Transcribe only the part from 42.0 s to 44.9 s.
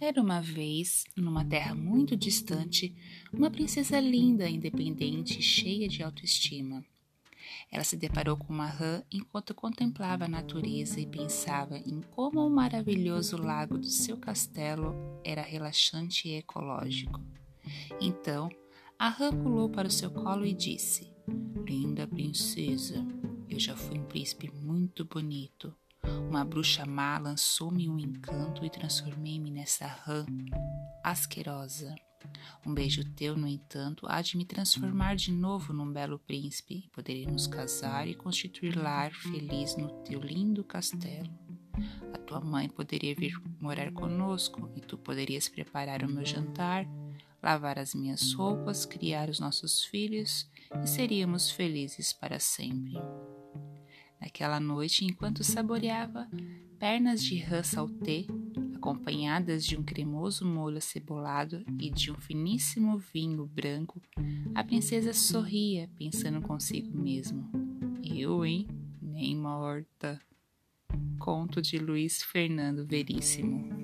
A tua mãe poderia vir morar conosco e